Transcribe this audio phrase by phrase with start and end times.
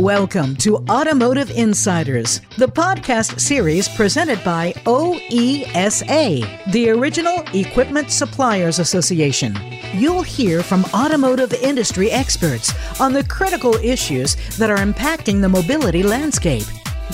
[0.00, 9.54] Welcome to Automotive Insiders, the podcast series presented by OESA, the Original Equipment Suppliers Association.
[9.92, 16.02] You'll hear from automotive industry experts on the critical issues that are impacting the mobility
[16.02, 16.64] landscape.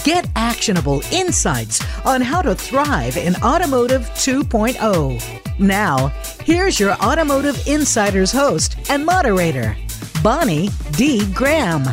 [0.04, 5.45] Get actionable insights on how to thrive in Automotive 2.0.
[5.58, 6.08] Now,
[6.44, 9.76] here's your Automotive Insiders host and moderator,
[10.22, 11.30] Bonnie D.
[11.32, 11.84] Graham.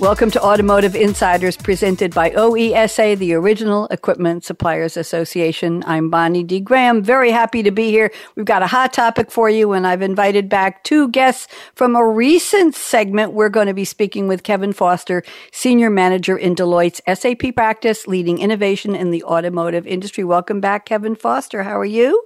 [0.00, 5.82] Welcome to Automotive Insiders presented by OESA, the Original Equipment Suppliers Association.
[5.88, 6.60] I'm Bonnie D.
[6.60, 7.02] Graham.
[7.02, 8.12] Very happy to be here.
[8.36, 12.06] We've got a hot topic for you, and I've invited back two guests from a
[12.06, 13.32] recent segment.
[13.32, 18.38] We're going to be speaking with Kevin Foster, Senior Manager in Deloitte's SAP practice, leading
[18.38, 20.22] innovation in the automotive industry.
[20.22, 21.64] Welcome back, Kevin Foster.
[21.64, 22.24] How are you?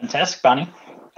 [0.00, 0.68] Fantastic, Bonnie.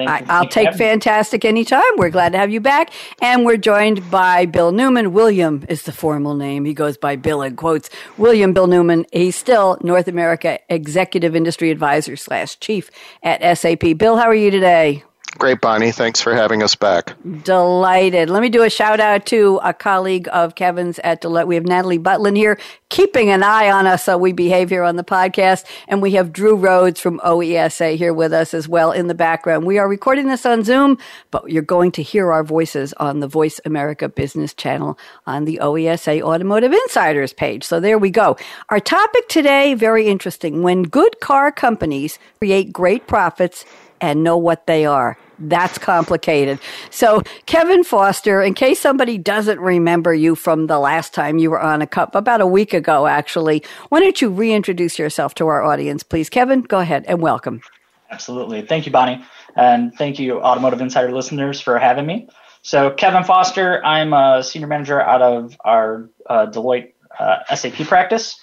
[0.09, 1.83] I, will take fantastic anytime.
[1.97, 2.93] We're glad to have you back.
[3.21, 5.13] And we're joined by Bill Newman.
[5.13, 6.65] William is the formal name.
[6.65, 7.91] He goes by Bill in quotes.
[8.19, 9.07] William Bill Newman.
[9.13, 12.91] He's still North America Executive Industry Advisor slash Chief
[13.23, 13.97] at SAP.
[13.97, 15.05] Bill, how are you today?
[15.41, 15.91] Great, Bonnie.
[15.91, 17.15] Thanks for having us back.
[17.45, 18.29] Delighted.
[18.29, 21.47] Let me do a shout out to a colleague of Kevin's at Deloitte.
[21.47, 22.61] We have Natalie Butlin here,
[22.91, 25.65] keeping an eye on us so we behave here on the podcast.
[25.89, 29.65] And we have Drew Rhodes from OESA here with us as well in the background.
[29.65, 30.99] We are recording this on Zoom,
[31.31, 35.59] but you're going to hear our voices on the Voice America Business Channel on the
[35.63, 37.65] OESA Automotive Insiders page.
[37.65, 38.37] So there we go.
[38.69, 40.63] Our topic today, very interesting.
[40.63, 43.65] When good car companies create great profits
[44.03, 45.17] and know what they are.
[45.41, 46.59] That's complicated.
[46.91, 51.61] So, Kevin Foster, in case somebody doesn't remember you from the last time you were
[51.61, 55.63] on a cup, about a week ago, actually, why don't you reintroduce yourself to our
[55.63, 56.29] audience, please?
[56.29, 57.63] Kevin, go ahead and welcome.
[58.11, 58.63] Absolutely.
[58.63, 59.25] Thank you, Bonnie.
[59.57, 62.29] And thank you, Automotive Insider listeners, for having me.
[62.63, 68.39] So, Kevin Foster, I'm a senior manager out of our uh, Deloitte uh, SAP practice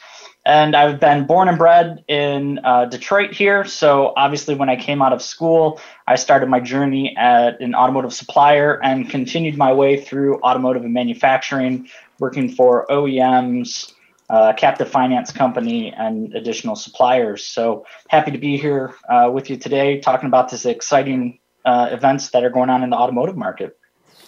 [0.48, 3.66] and I've been born and bred in uh, Detroit here.
[3.66, 8.14] So obviously, when I came out of school, I started my journey at an automotive
[8.14, 13.92] supplier and continued my way through automotive and manufacturing, working for OEMs,
[14.30, 17.44] uh, captive finance company, and additional suppliers.
[17.44, 22.30] So happy to be here uh, with you today, talking about this exciting uh, events
[22.30, 23.78] that are going on in the automotive market.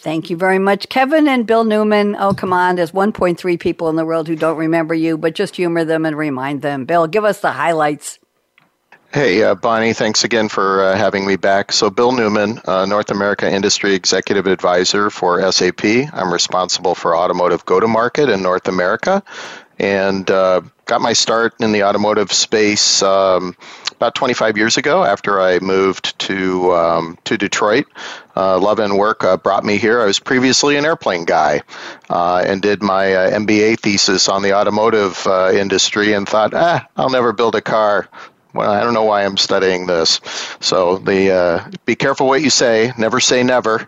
[0.02, 2.16] Thank you very much, Kevin and Bill Newman.
[2.18, 2.78] Oh, come on.
[2.78, 6.18] There's 1.3 people in the world who don't remember you, but just humor them and
[6.18, 6.86] remind them.
[6.86, 8.18] Bill, give us the highlights.
[9.12, 11.74] Hey, uh, Bonnie, thanks again for uh, having me back.
[11.74, 15.84] So, Bill Newman, uh, North America Industry Executive Advisor for SAP.
[15.84, 19.22] I'm responsible for automotive go to market in North America
[19.80, 23.56] and uh, got my start in the automotive space um,
[23.92, 27.86] about 25 years ago after I moved to um, to Detroit.
[28.36, 30.02] Uh, love and work uh, brought me here.
[30.02, 31.62] I was previously an airplane guy
[32.10, 36.88] uh, and did my uh, MBA thesis on the automotive uh, industry and thought, ah,
[36.96, 38.08] I'll never build a car
[38.54, 40.20] well, I don't know why I'm studying this.
[40.60, 42.92] So the uh, be careful what you say.
[42.98, 43.88] Never say never.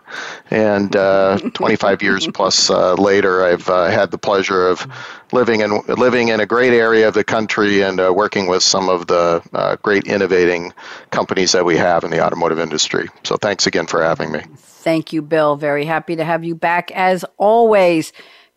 [0.50, 4.86] And uh, 25 years plus uh, later, I've uh, had the pleasure of
[5.32, 8.88] living in living in a great area of the country and uh, working with some
[8.88, 10.72] of the uh, great innovating
[11.10, 13.08] companies that we have in the automotive industry.
[13.24, 14.42] So thanks again for having me.
[14.56, 15.56] Thank you, Bill.
[15.56, 18.12] Very happy to have you back as always.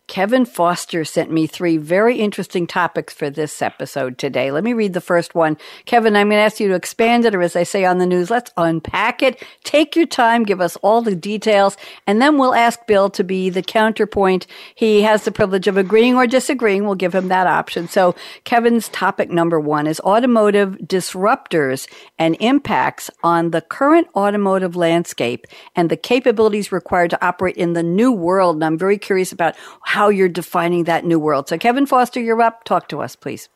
[0.08, 4.52] Kevin Foster sent me three very interesting topics for this episode today.
[4.52, 5.58] Let me read the first one.
[5.84, 8.06] Kevin, I'm going to ask you to expand it, or as I say on the
[8.06, 9.42] news, let's unpack it.
[9.64, 13.50] Take your time, give us all the details, and then we'll ask Bill to be
[13.50, 14.46] the counterpoint.
[14.76, 16.84] He has the privilege of agreeing or disagreeing.
[16.84, 17.88] We'll give him that option.
[17.88, 25.46] So, Kevin's topic number one is automotive disruptors and impacts on the current automotive landscape
[25.74, 28.56] and the capabilities required to operate in the new world.
[28.56, 31.48] And I'm very curious about how you're defining that new world.
[31.48, 32.64] So, Kevin Foster, you're up.
[32.64, 33.48] Talk to us, please.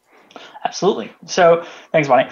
[0.64, 1.12] Absolutely.
[1.26, 2.30] So, thanks, Bonnie.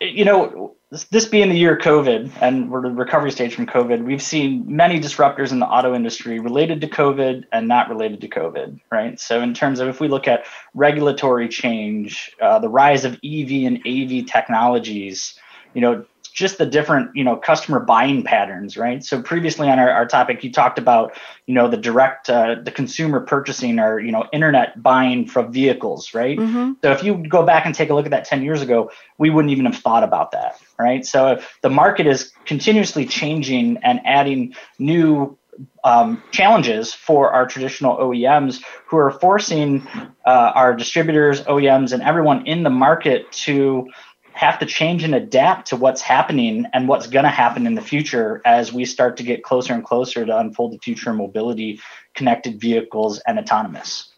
[0.00, 0.74] You know,
[1.10, 4.64] this being the year COVID and we're in the recovery stage from COVID, we've seen
[4.66, 9.20] many disruptors in the auto industry related to COVID and not related to COVID, right?
[9.20, 13.66] So, in terms of if we look at regulatory change, uh, the rise of EV
[13.66, 15.38] and AV technologies,
[15.74, 19.04] you know, just the different you know customer buying patterns right?
[19.04, 22.70] So previously on our, our topic you talked about you know the direct uh, the
[22.70, 26.38] consumer purchasing or you know internet buying from vehicles right?
[26.38, 26.72] Mm-hmm.
[26.82, 29.30] so if you go back and take a look at that 10 years ago we
[29.30, 31.04] wouldn't even have thought about that right?
[31.06, 35.38] So the market is continuously changing and adding new
[35.84, 39.86] um, challenges for our traditional OEMs who are forcing
[40.24, 43.88] uh, our distributors, OEMs, and everyone in the market to
[44.34, 47.82] have to change and adapt to what's happening and what's going to happen in the
[47.82, 51.80] future as we start to get closer and closer to unfold the future of mobility,
[52.14, 54.10] connected vehicles, and autonomous.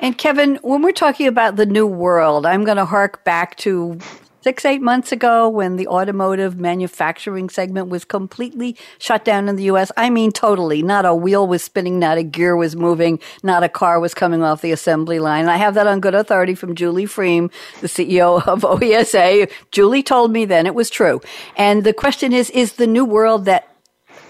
[0.00, 3.98] And Kevin, when we're talking about the new world, I'm going to hark back to
[4.42, 9.64] six, eight months ago when the automotive manufacturing segment was completely shut down in the
[9.64, 9.92] U.S.
[9.96, 10.82] I mean, totally.
[10.82, 14.42] Not a wheel was spinning, not a gear was moving, not a car was coming
[14.42, 15.48] off the assembly line.
[15.48, 17.50] I have that on good authority from Julie Fream,
[17.80, 19.50] the CEO of OESA.
[19.70, 21.20] Julie told me then it was true.
[21.56, 23.68] And the question is, is the new world that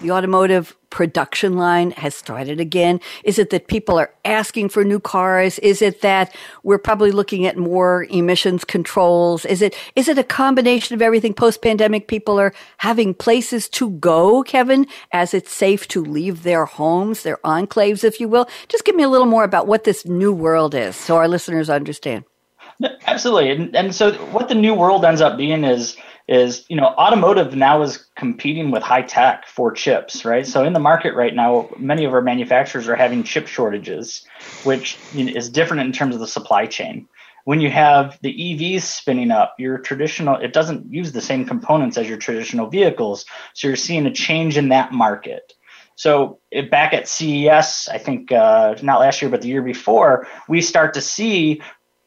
[0.01, 3.01] the automotive production line has started again?
[3.23, 5.57] Is it that people are asking for new cars?
[5.59, 9.43] Is it that we're probably looking at more emissions controls?
[9.43, 13.89] Is it is it a combination of everything post pandemic people are having places to
[13.89, 18.47] go, Kevin, as it's safe to leave their homes, their enclaves if you will?
[18.69, 21.71] Just give me a little more about what this new world is so our listeners
[21.71, 22.23] understand.
[23.07, 23.49] Absolutely.
[23.49, 25.97] And, and so what the new world ends up being is
[26.27, 30.47] is you know automotive now is competing with high tech for chips right?
[30.47, 34.25] So in the market right now many of our manufacturers are having chip shortages
[34.63, 37.07] which is different in terms of the supply chain.
[37.45, 41.97] When you have the evs spinning up your traditional it doesn't use the same components
[41.97, 43.25] as your traditional vehicles.
[43.53, 45.53] So you're seeing a change in that market.
[45.95, 46.39] So
[46.71, 50.93] back at ces i think uh, not last year but the year before we start
[50.93, 51.61] to see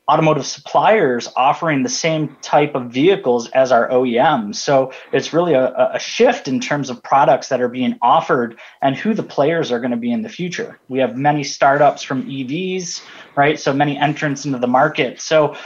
[0.09, 4.55] automotive suppliers offering the same type of vehicles as our OEMs.
[4.55, 8.95] So it's really a, a, shift in terms of products that are being offered and
[8.95, 10.79] who the players are going to be in the future.
[10.89, 13.03] We have many startups from EVs,
[13.35, 13.59] right?
[13.59, 15.21] So many entrants into the market.
[15.21, 15.57] So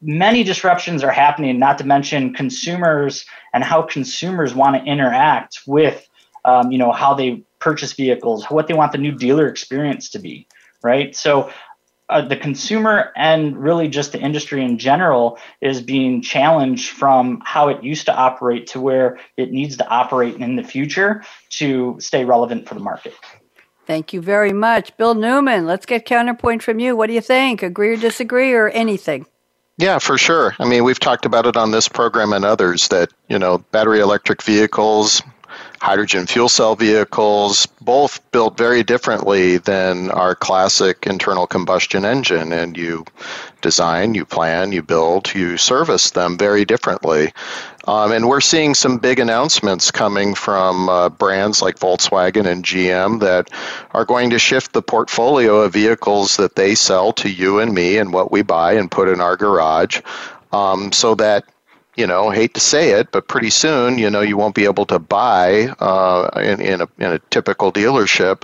[0.00, 6.08] many disruptions are happening, not to mention consumers and how consumers want to interact with,
[6.46, 10.18] um, you know, how they purchase vehicles, what they want the new dealer experience to
[10.18, 10.46] be
[10.86, 11.16] right?
[11.16, 11.50] So
[12.08, 17.68] uh, the consumer and really just the industry in general is being challenged from how
[17.68, 22.24] it used to operate to where it needs to operate in the future to stay
[22.24, 23.14] relevant for the market.
[23.86, 24.96] Thank you very much.
[24.96, 26.96] Bill Newman, let's get counterpoint from you.
[26.96, 27.62] What do you think?
[27.62, 29.26] Agree or disagree or anything?
[29.78, 30.54] Yeah, for sure.
[30.58, 34.00] I mean, we've talked about it on this program and others that, you know, battery
[34.00, 35.22] electric vehicles,
[35.80, 42.52] hydrogen fuel cell vehicles, both built very differently than our classic internal combustion engine.
[42.52, 43.04] And you
[43.60, 47.32] design, you plan, you build, you service them very differently.
[47.86, 53.20] Um, and we're seeing some big announcements coming from uh, brands like Volkswagen and GM
[53.20, 53.50] that
[53.92, 57.98] are going to shift the portfolio of vehicles that they sell to you and me
[57.98, 60.00] and what we buy and put in our garage
[60.52, 61.44] um, so that
[61.96, 64.86] you know, hate to say it, but pretty soon, you know, you won't be able
[64.86, 68.42] to buy uh, in, in, a, in a typical dealership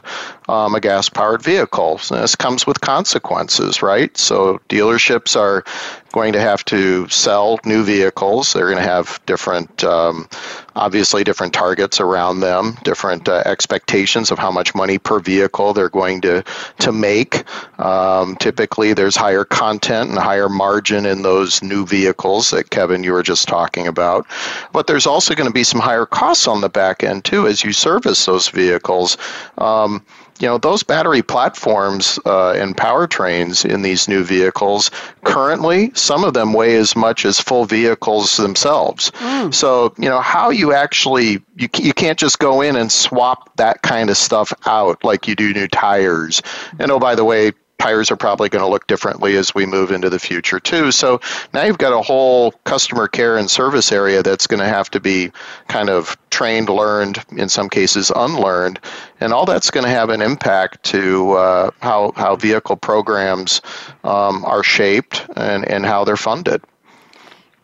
[0.49, 2.01] um, a gas powered vehicle.
[2.11, 4.17] this comes with consequences, right?
[4.17, 5.65] So dealerships are
[6.13, 8.53] going to have to sell new vehicles.
[8.53, 10.29] They're going to have different, um,
[10.77, 15.89] obviously, different targets around them, different uh, expectations of how much money per vehicle they're
[15.89, 16.45] going to
[16.79, 17.45] to make.
[17.81, 23.13] Um, typically, there's higher content and higher margin in those new vehicles that Kevin you
[23.13, 24.27] were just talking about.
[24.73, 27.65] But there's also going to be some higher costs on the back end too as
[27.65, 29.17] you service those vehicles.
[29.59, 30.05] Um,
[30.41, 34.91] you know those battery platforms uh, and powertrains in these new vehicles
[35.25, 39.55] currently some of them weigh as much as full vehicles themselves mm.
[39.55, 43.83] so you know how you actually you, you can't just go in and swap that
[43.83, 46.43] kind of stuff out like you do new tires
[46.79, 49.91] and oh by the way tires are probably going to look differently as we move
[49.91, 50.93] into the future too.
[50.93, 51.21] So
[51.53, 55.01] now you've got a whole customer care and service area that's going to have to
[55.01, 55.33] be
[55.67, 58.79] kind of trained, learned, in some cases unlearned,
[59.19, 63.61] and all that's going to have an impact to uh, how how vehicle programs
[64.05, 66.63] um, are shaped and and how they're funded.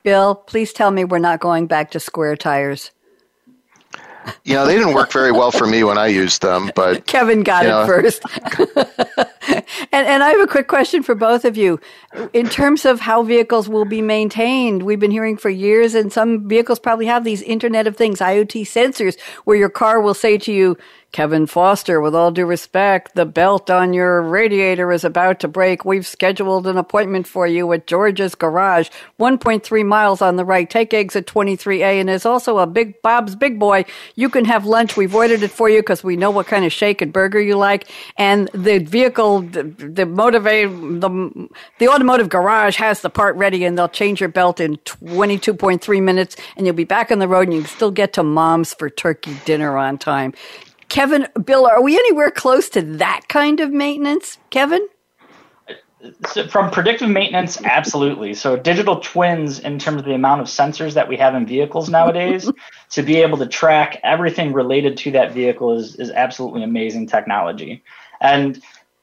[0.03, 2.91] Bill, please tell me we're not going back to square tires
[4.45, 7.43] you know, they didn't work very well for me when I used them, but Kevin
[7.43, 7.87] got it know.
[7.87, 8.23] first.
[9.93, 11.81] and, and I have a quick question for both of you.
[12.33, 16.49] In terms of how vehicles will be maintained, we've been hearing for years, and some
[16.49, 20.53] vehicles probably have these Internet of Things, IoT sensors, where your car will say to
[20.53, 20.77] you,
[21.13, 25.85] Kevin Foster, with all due respect, the belt on your radiator is about to break.
[25.85, 30.69] We've scheduled an appointment for you at George's Garage, 1.3 miles on the right.
[30.69, 32.01] Take at 23A.
[32.01, 33.87] And there's also a Big Bob's Big Boy.
[34.17, 34.97] You can have lunch.
[34.97, 37.57] We've ordered it for you because we know what kind of shake and burger you
[37.57, 37.91] like.
[38.19, 41.49] And the vehicle, the, the motivate, the,
[41.79, 46.37] the automotive garage has the part ready and they'll change your belt in 22.3 minutes
[46.57, 48.91] and you'll be back on the road and you can still get to mom's for
[48.91, 50.35] turkey dinner on time.
[50.89, 54.87] Kevin, Bill, are we anywhere close to that kind of maintenance, Kevin?
[56.29, 58.35] so from predictive maintenance, absolutely.
[58.35, 61.89] So digital twins, in terms of the amount of sensors that we have in vehicles
[61.89, 62.51] nowadays,
[62.91, 67.83] to be able to track everything related to that vehicle is is absolutely amazing technology.
[68.21, 68.63] And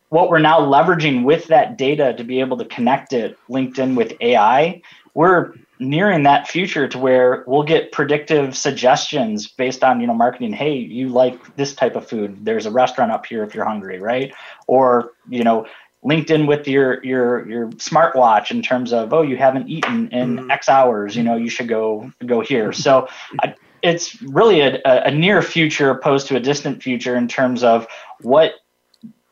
[0.09, 3.95] what we're now leveraging with that data to be able to connect it linked in
[3.95, 4.81] with AI,
[5.13, 10.53] we're nearing that future to where we'll get predictive suggestions based on you know marketing
[10.53, 12.45] hey you like this type of food.
[12.45, 14.33] There's a restaurant up here if you're hungry right?
[14.67, 15.65] Or you know
[16.03, 20.37] linked in with your your your smartwatch in terms of oh you haven't eaten in
[20.37, 20.51] mm.
[20.51, 21.15] x hours.
[21.15, 22.71] You know you should go go here.
[22.71, 23.07] So
[23.41, 27.87] I, it's really a, a near future opposed to a distant future in terms of
[28.21, 28.53] what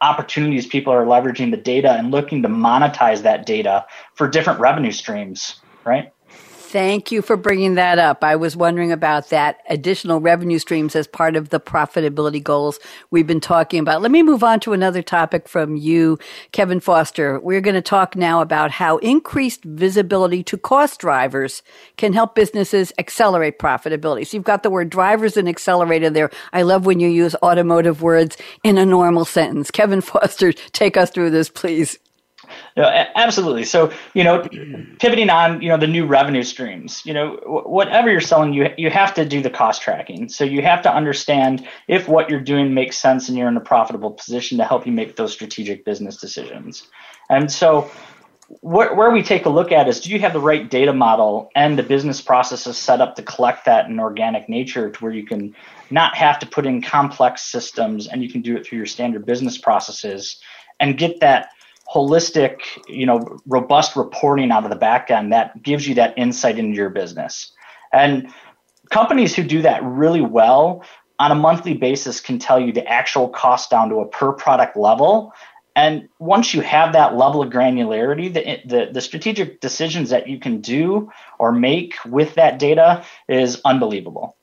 [0.02, 3.86] opportunities people are leveraging the data and looking to monetize that data
[4.16, 6.12] for different revenue streams right
[6.74, 8.24] Thank you for bringing that up.
[8.24, 12.80] I was wondering about that additional revenue streams as part of the profitability goals
[13.12, 14.02] we've been talking about.
[14.02, 16.18] Let me move on to another topic from you,
[16.52, 17.40] Kevin Foster.
[17.40, 21.62] We're going to talk now about how increased visibility to cost drivers
[21.98, 24.26] can help businesses accelerate profitability.
[24.26, 26.32] So you've got the word drivers and accelerator there.
[26.54, 29.70] I love when you use automotive words in a normal sentence.
[29.70, 32.00] Kevin Foster, take us through this, please.
[32.76, 32.84] No,
[33.16, 33.66] absolutely.
[33.66, 34.48] So, you know,
[35.00, 38.90] pivoting on, you know, the new revenue streams, you know, whatever you're selling, you you
[38.90, 40.28] have to do the cost tracking.
[40.28, 43.62] So you have to understand if what you're doing makes sense and you're in a
[43.62, 46.88] profitable position to help you make those strategic business decisions.
[47.30, 47.92] And so
[48.62, 51.50] where, where we take a look at is do you have the right data model
[51.56, 55.26] and the business processes set up to collect that in organic nature to where you
[55.26, 55.56] can
[55.90, 59.26] not have to put in complex systems and you can do it through your standard
[59.26, 60.42] business processes
[60.80, 61.50] and get that
[61.94, 66.58] holistic, you know, robust reporting out of the back end that gives you that insight
[66.58, 67.52] into your business.
[67.92, 68.34] And
[68.90, 70.84] companies who do that really well
[71.20, 74.76] on a monthly basis can tell you the actual cost down to a per product
[74.76, 75.34] level.
[75.76, 80.40] And once you have that level of granularity, the, the, the strategic decisions that you
[80.40, 84.36] can do or make with that data is unbelievable.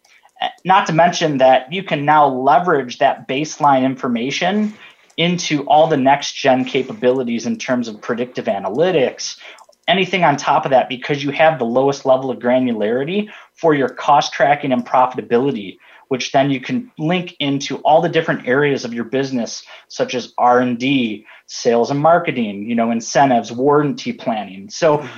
[0.64, 4.74] Not to mention that you can now leverage that baseline information
[5.20, 9.38] into all the next gen capabilities in terms of predictive analytics,
[9.86, 13.90] anything on top of that, because you have the lowest level of granularity for your
[13.90, 18.92] cost tracking and profitability which then you can link into all the different areas of
[18.92, 24.68] your business such as r&d sales and marketing you know incentives warranty planning.
[24.70, 25.08] So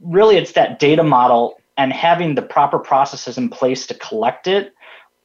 [0.00, 4.73] really it's that data model and having the proper processes in place to collect it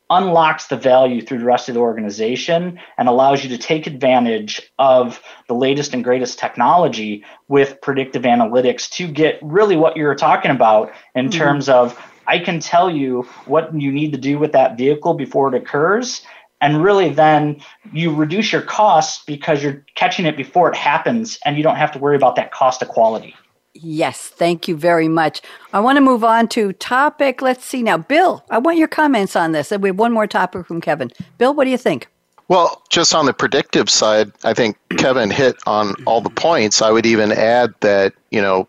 [0.09, 4.61] unlocks the value through the rest of the organization and allows you to take advantage
[4.79, 10.51] of the latest and greatest technology with predictive analytics to get really what you're talking
[10.51, 11.37] about in mm-hmm.
[11.37, 15.53] terms of I can tell you what you need to do with that vehicle before
[15.53, 16.21] it occurs.
[16.61, 17.61] And really, then
[17.93, 21.91] you reduce your costs because you're catching it before it happens and you don't have
[21.93, 23.35] to worry about that cost of quality.
[23.73, 25.41] Yes, thank you very much.
[25.73, 27.41] I want to move on to topic.
[27.41, 27.97] Let's see now.
[27.97, 29.71] Bill, I want your comments on this.
[29.71, 31.11] We have one more topic from Kevin.
[31.37, 32.07] Bill, what do you think?
[32.47, 36.81] Well, just on the predictive side, I think Kevin hit on all the points.
[36.81, 38.67] I would even add that, you know,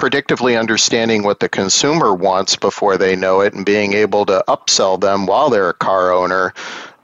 [0.00, 5.00] predictively understanding what the consumer wants before they know it and being able to upsell
[5.00, 6.52] them while they're a car owner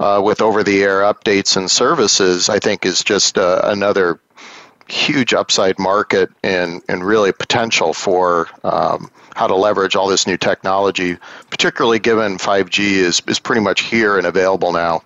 [0.00, 4.18] uh, with over the air updates and services, I think is just uh, another
[4.88, 10.36] huge upside market and, and really potential for um, how to leverage all this new
[10.36, 11.16] technology,
[11.50, 15.02] particularly given 5G is, is pretty much here and available now.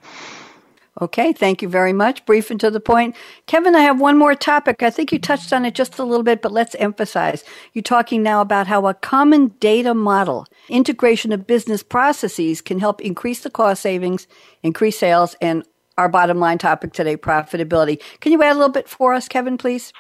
[1.01, 2.27] Okay, thank you very much.
[2.27, 3.17] Brief and to the point.
[3.47, 4.83] Kevin, I have one more topic.
[4.83, 7.43] I think you touched on it just a little bit, but let's emphasize.
[7.73, 13.01] You're talking now about how a common data model, integration of business processes can help
[13.01, 14.27] increase the cost savings,
[14.63, 15.65] increase sales, and
[16.01, 18.03] our bottom line topic today, profitability.
[18.21, 19.93] Can you add a little bit for us, Kevin, please?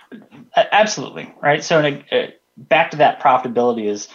[0.56, 1.32] Absolutely.
[1.42, 1.62] Right.
[1.62, 2.26] So uh,
[2.56, 4.08] back to that profitability is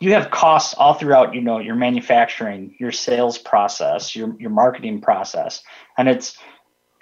[0.00, 5.00] you have costs all throughout, you know, your manufacturing, your sales process, your, your marketing
[5.00, 5.62] process.
[5.96, 6.38] And it's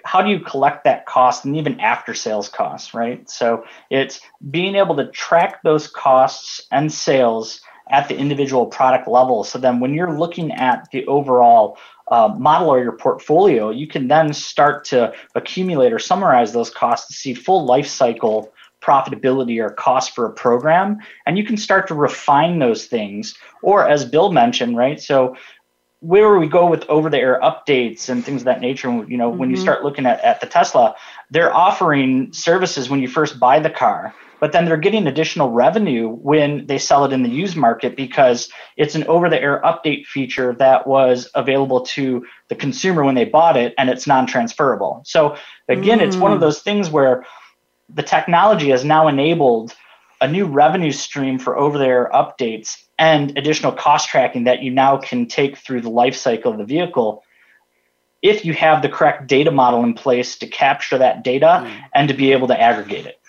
[0.03, 3.27] how do you collect that cost and even after sales costs, right?
[3.29, 4.19] So it's
[4.51, 9.43] being able to track those costs and sales at the individual product level.
[9.43, 11.77] So then when you're looking at the overall
[12.07, 17.07] uh, model or your portfolio, you can then start to accumulate or summarize those costs
[17.07, 18.51] to see full life cycle
[18.81, 20.99] profitability or cost for a program.
[21.25, 23.35] And you can start to refine those things.
[23.63, 25.01] Or as Bill mentioned, right?
[25.01, 25.35] So
[26.01, 29.29] where we go with over the air updates and things of that nature, you know,
[29.29, 29.39] mm-hmm.
[29.39, 29.63] when you mm-hmm.
[29.63, 30.95] start looking at, at the Tesla,
[31.31, 36.09] they're offering services when you first buy the car but then they're getting additional revenue
[36.09, 40.05] when they sell it in the used market because it's an over the air update
[40.05, 45.01] feature that was available to the consumer when they bought it and it's non transferable.
[45.05, 45.37] So,
[45.69, 46.07] again, mm.
[46.07, 47.25] it's one of those things where
[47.89, 49.73] the technology has now enabled
[50.21, 54.71] a new revenue stream for over the air updates and additional cost tracking that you
[54.71, 57.23] now can take through the life cycle of the vehicle
[58.21, 61.79] if you have the correct data model in place to capture that data mm.
[61.93, 63.19] and to be able to aggregate it.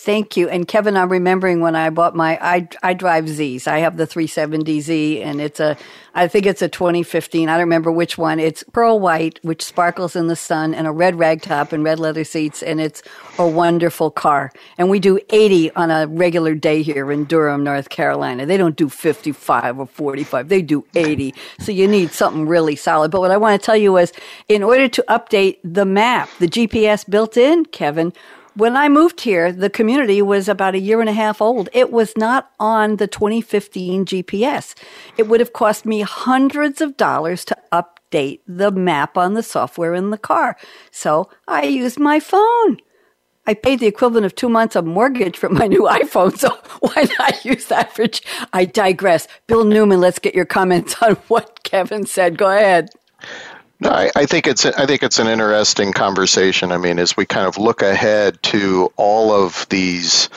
[0.00, 0.48] Thank you.
[0.48, 3.68] And Kevin, I'm remembering when I bought my, I, I drive Zs.
[3.68, 5.76] I have the 370Z and it's a,
[6.14, 7.50] I think it's a 2015.
[7.50, 8.40] I don't remember which one.
[8.40, 12.00] It's pearl white, which sparkles in the sun and a red rag top and red
[12.00, 12.62] leather seats.
[12.62, 13.02] And it's
[13.38, 14.52] a wonderful car.
[14.78, 18.46] And we do 80 on a regular day here in Durham, North Carolina.
[18.46, 20.48] They don't do 55 or 45.
[20.48, 21.34] They do 80.
[21.58, 23.10] So you need something really solid.
[23.10, 24.14] But what I want to tell you is
[24.48, 28.14] in order to update the map, the GPS built in, Kevin,
[28.60, 31.70] when I moved here, the community was about a year and a half old.
[31.72, 34.74] It was not on the 2015 GPS.
[35.16, 39.94] It would have cost me hundreds of dollars to update the map on the software
[39.94, 40.58] in the car.
[40.90, 42.76] So I used my phone.
[43.46, 46.50] I paid the equivalent of two months of mortgage for my new iPhone, so
[46.80, 48.04] why not use that for?
[48.52, 49.26] I digress.
[49.46, 52.36] Bill Newman, let's get your comments on what Kevin said.
[52.36, 52.90] Go ahead.
[53.80, 56.70] No, I, I, think it's I think it's an interesting conversation.
[56.70, 60.28] I mean, as we kind of look ahead to all of these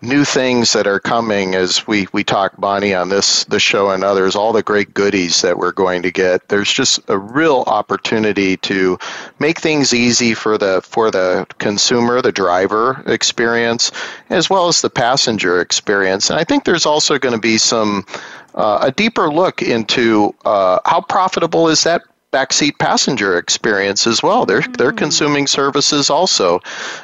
[0.00, 4.04] new things that are coming as we, we talk Bonnie on this the show and
[4.04, 6.48] others, all the great goodies that we're going to get.
[6.48, 8.96] There's just a real opportunity to
[9.40, 13.90] make things easy for the for the consumer, the driver experience,
[14.30, 16.30] as well as the passenger experience.
[16.30, 18.06] And I think there's also going to be some
[18.54, 24.44] uh, a deeper look into uh, how profitable is that backseat passenger experience as well.
[24.46, 24.72] They're mm-hmm.
[24.72, 26.60] they're consuming services also.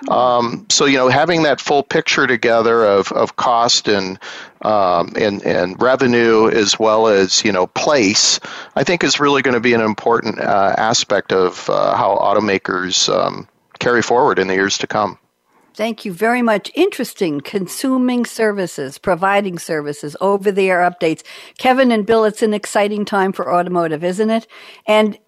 [0.09, 4.19] Um, so you know, having that full picture together of, of cost and
[4.63, 8.41] um, and and revenue as well as you know place,
[8.77, 13.09] I think is really going to be an important uh, aspect of uh, how automakers
[13.09, 15.19] um, carry forward in the years to come.
[15.75, 16.71] Thank you very much.
[16.75, 17.41] Interesting.
[17.41, 21.25] Consuming services, providing services, over the air updates.
[21.59, 24.47] Kevin and Bill, it's an exciting time for automotive, isn't it?
[24.87, 25.19] And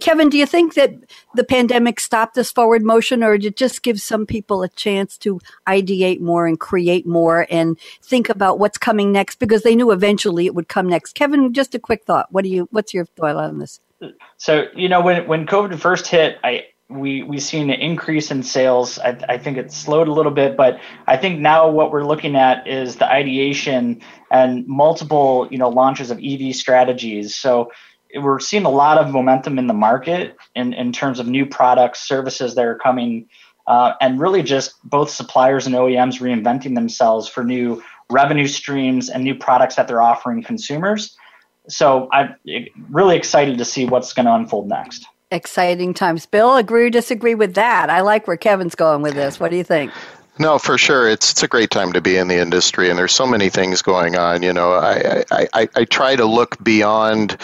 [0.00, 0.92] Kevin, do you think that
[1.34, 5.16] the pandemic stopped this forward motion or did it just give some people a chance
[5.18, 9.90] to ideate more and create more and think about what's coming next because they knew
[9.90, 11.14] eventually it would come next?
[11.14, 12.26] Kevin, just a quick thought.
[12.30, 13.80] What do you, what's your thought on this?
[14.36, 18.42] So, you know, when, when COVID first hit, I, we we've seen an increase in
[18.42, 18.98] sales.
[18.98, 22.36] I, I, think it's slowed a little bit, but I think now what we're looking
[22.36, 24.00] at is the ideation
[24.30, 27.34] and multiple you know launches of EV strategies.
[27.34, 27.70] So
[28.14, 32.06] we're seeing a lot of momentum in the market in, in terms of new products,
[32.06, 33.28] services that are coming,
[33.66, 39.24] uh, and really just both suppliers and OEMs reinventing themselves for new revenue streams and
[39.24, 41.16] new products that they're offering consumers.
[41.68, 42.34] So I'm
[42.90, 46.26] really excited to see what's going to unfold next exciting times.
[46.26, 47.90] Bill, agree or disagree with that?
[47.90, 49.40] I like where Kevin's going with this.
[49.40, 49.92] What do you think?
[50.38, 51.08] No, for sure.
[51.08, 53.82] It's it's a great time to be in the industry, and there's so many things
[53.82, 54.42] going on.
[54.42, 57.36] You know, I I, I, I try to look beyond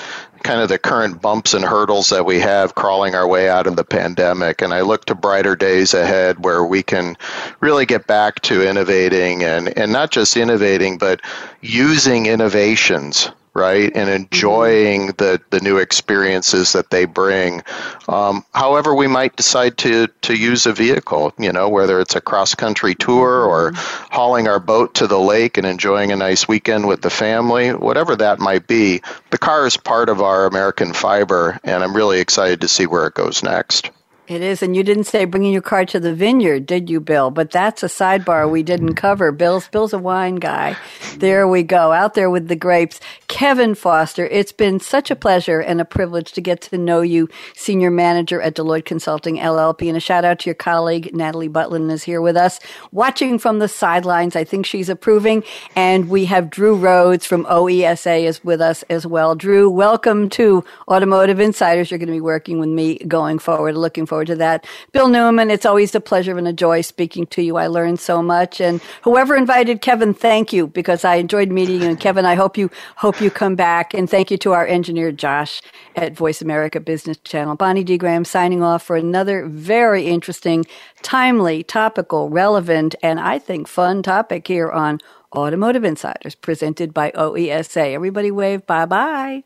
[0.43, 3.77] kind of the current bumps and hurdles that we have crawling our way out of
[3.77, 4.63] the pandemic.
[4.63, 7.17] And I look to brighter days ahead where we can
[7.61, 11.21] really get back to innovating and, and not just innovating, but
[11.61, 13.93] using innovations right?
[13.95, 14.23] And mm-hmm.
[14.23, 17.63] enjoying the, the new experiences that they bring.
[18.09, 22.21] Um, however, we might decide to, to use a vehicle, you know, whether it's a
[22.21, 24.15] cross country tour or mm-hmm.
[24.15, 28.17] hauling our boat to the lake and enjoying a nice weekend with the family, whatever
[28.17, 29.03] that might be.
[29.31, 33.07] The car is part of our American fiber, and I'm really excited to see where
[33.07, 33.91] it goes next.
[34.29, 37.31] It is, and you didn't say bringing your car to the vineyard, did you, Bill?
[37.31, 39.33] But that's a sidebar we didn't cover.
[39.33, 40.77] Bill's Bill's a wine guy.
[41.17, 43.01] There we go, out there with the grapes.
[43.29, 47.31] Kevin Foster, it's been such a pleasure and a privilege to get to know you,
[47.57, 51.91] senior manager at Deloitte Consulting LLP, and a shout out to your colleague Natalie Butlin
[51.91, 52.61] is here with us,
[52.93, 54.37] watching from the sidelines.
[54.37, 55.43] I think she's approving,
[55.75, 59.35] and we have Drew Rhodes from OESA is with us as well.
[59.35, 61.91] Drew, welcome to Automotive Insiders.
[61.91, 63.75] You're going to be working with me going forward.
[63.75, 64.67] Looking forward forward to that.
[64.91, 67.57] Bill Newman, it's always a pleasure and a joy speaking to you.
[67.57, 68.61] I learned so much.
[68.61, 71.89] And whoever invited Kevin, thank you because I enjoyed meeting you.
[71.89, 73.95] And Kevin, I hope you hope you come back.
[73.95, 75.63] And thank you to our engineer Josh
[75.95, 77.55] at Voice America Business Channel.
[77.55, 77.97] Bonnie D.
[77.97, 80.67] Graham signing off for another very interesting,
[81.03, 84.99] timely, topical, relevant, and I think fun topic here on
[85.37, 87.93] Automotive Insiders presented by OESA.
[87.95, 89.45] Everybody wave bye bye.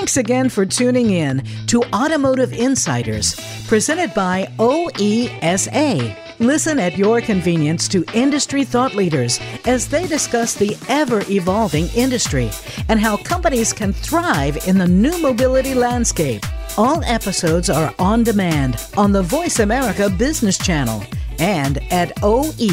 [0.00, 6.16] Thanks again for tuning in to Automotive Insiders, presented by OESA.
[6.38, 12.50] Listen at your convenience to industry thought leaders as they discuss the ever evolving industry
[12.88, 16.46] and how companies can thrive in the new mobility landscape.
[16.78, 21.04] All episodes are on demand on the Voice America Business Channel
[21.38, 22.70] and at oesa.org.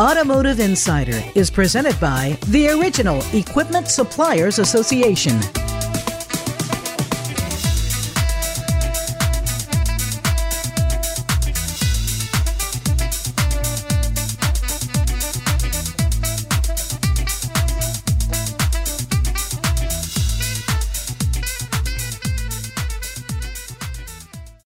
[0.00, 5.38] Automotive Insider is presented by the Original Equipment Suppliers Association.